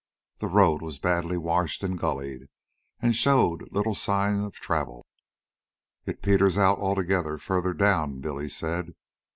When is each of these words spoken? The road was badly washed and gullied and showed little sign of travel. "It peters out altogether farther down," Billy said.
The 0.39 0.47
road 0.47 0.81
was 0.81 0.97
badly 0.97 1.37
washed 1.37 1.83
and 1.83 1.95
gullied 1.95 2.49
and 3.03 3.15
showed 3.15 3.71
little 3.71 3.93
sign 3.93 4.39
of 4.43 4.53
travel. 4.55 5.05
"It 6.07 6.23
peters 6.23 6.57
out 6.57 6.79
altogether 6.79 7.37
farther 7.37 7.75
down," 7.75 8.19
Billy 8.19 8.49
said. 8.49 8.95